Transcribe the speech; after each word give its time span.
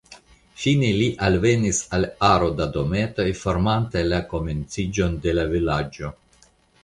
Fine 0.61 0.87
ili 0.93 1.07
alvenis 1.27 1.81
al 1.97 2.07
aro 2.29 2.47
da 2.61 2.67
dometoj, 2.79 3.27
formantaj 3.41 4.03
la 4.07 4.21
komenciĝon 4.33 5.19
de 5.27 5.35
la 5.41 5.45
vilaĝo. 5.55 6.11